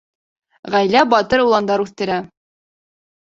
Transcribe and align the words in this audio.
Ғаилә 0.75 1.03
батыр 1.11 1.43
уландар 1.49 1.83
үҫтерә. 1.85 2.17